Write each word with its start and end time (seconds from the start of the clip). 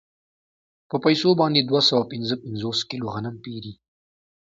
په 0.89 0.95
پیسو 1.03 1.29
باندې 1.41 1.61
دوه 1.69 1.81
سوه 1.89 2.03
پنځه 2.11 2.35
پنځوس 2.43 2.79
کیلو 2.89 3.07
غنم 3.13 3.35
پېري 3.43 3.73